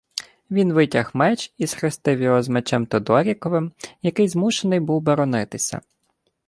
[0.51, 5.81] Він витяг меч і схрестив його з Мечем Тодоріковим, який змушений був боронитися.